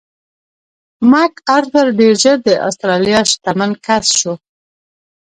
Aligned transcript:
مک 1.11 1.33
ارتر 1.57 1.85
ډېر 1.99 2.13
ژر 2.23 2.37
د 2.47 2.49
اسټرالیا 2.67 3.19
شتمن 3.31 3.71
کس 3.85 4.05
شو. 4.19 4.33